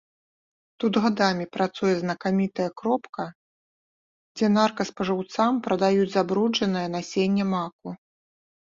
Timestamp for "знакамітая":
1.99-2.67